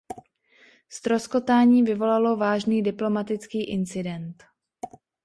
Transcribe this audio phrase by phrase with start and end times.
[0.89, 4.43] Ztroskotání vyvolalo vážný diplomatický incident.